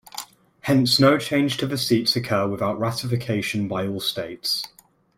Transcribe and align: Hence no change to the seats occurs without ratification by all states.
Hence 0.61 0.99
no 0.99 1.19
change 1.19 1.57
to 1.57 1.67
the 1.67 1.77
seats 1.77 2.15
occurs 2.15 2.49
without 2.49 2.79
ratification 2.79 3.67
by 3.67 3.85
all 3.85 3.99
states. 3.99 4.63